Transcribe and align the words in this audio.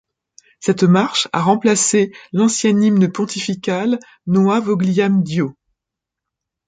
Cette 0.59 0.81
marche 0.81 1.27
a 1.31 1.43
remplacé 1.43 2.11
l'ancien 2.33 2.81
hymne 2.81 3.11
pontifical 3.11 3.99
Noi 4.25 4.59
Vogliam 4.59 5.21
Dio. 5.21 5.55